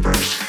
back. 0.00 0.41